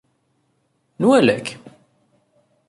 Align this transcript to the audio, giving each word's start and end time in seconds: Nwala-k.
Nwala-k. 1.01 1.47